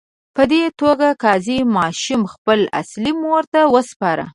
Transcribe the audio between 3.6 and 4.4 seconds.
وسپاره.